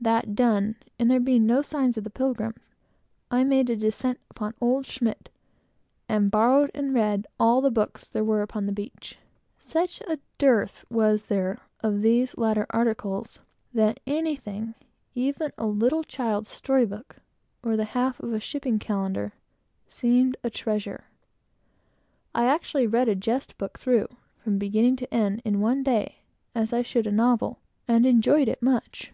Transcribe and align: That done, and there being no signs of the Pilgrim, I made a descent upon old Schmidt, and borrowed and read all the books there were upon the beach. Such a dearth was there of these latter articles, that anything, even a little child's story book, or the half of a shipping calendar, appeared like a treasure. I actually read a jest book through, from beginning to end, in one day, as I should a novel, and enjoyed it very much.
That 0.00 0.34
done, 0.34 0.76
and 0.98 1.10
there 1.10 1.20
being 1.20 1.44
no 1.44 1.60
signs 1.60 1.98
of 1.98 2.04
the 2.04 2.08
Pilgrim, 2.08 2.54
I 3.30 3.44
made 3.44 3.68
a 3.68 3.76
descent 3.76 4.18
upon 4.30 4.54
old 4.58 4.86
Schmidt, 4.86 5.28
and 6.08 6.30
borrowed 6.30 6.70
and 6.74 6.94
read 6.94 7.26
all 7.38 7.60
the 7.60 7.70
books 7.70 8.08
there 8.08 8.24
were 8.24 8.40
upon 8.40 8.64
the 8.64 8.72
beach. 8.72 9.18
Such 9.58 10.00
a 10.08 10.18
dearth 10.38 10.86
was 10.88 11.24
there 11.24 11.58
of 11.80 12.00
these 12.00 12.38
latter 12.38 12.66
articles, 12.70 13.40
that 13.74 14.00
anything, 14.06 14.72
even 15.14 15.52
a 15.58 15.66
little 15.66 16.04
child's 16.04 16.48
story 16.48 16.86
book, 16.86 17.16
or 17.62 17.76
the 17.76 17.84
half 17.84 18.18
of 18.20 18.32
a 18.32 18.40
shipping 18.40 18.78
calendar, 18.78 19.34
appeared 19.86 20.26
like 20.26 20.36
a 20.44 20.48
treasure. 20.56 21.04
I 22.34 22.46
actually 22.46 22.86
read 22.86 23.10
a 23.10 23.14
jest 23.14 23.58
book 23.58 23.78
through, 23.78 24.08
from 24.38 24.56
beginning 24.56 24.96
to 24.96 25.14
end, 25.14 25.42
in 25.44 25.60
one 25.60 25.82
day, 25.82 26.20
as 26.54 26.72
I 26.72 26.80
should 26.80 27.06
a 27.06 27.12
novel, 27.12 27.58
and 27.86 28.06
enjoyed 28.06 28.48
it 28.48 28.60
very 28.62 28.72
much. 28.72 29.12